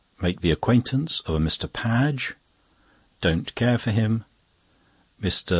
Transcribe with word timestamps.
Make 0.19 0.41
the 0.41 0.49
acquaintance 0.49 1.19
of 1.27 1.35
a 1.35 1.37
Mr. 1.37 1.69
Padge. 1.71 2.33
Don't 3.21 3.53
care 3.53 3.77
for 3.77 3.91
him. 3.91 4.25
Mr. 5.21 5.49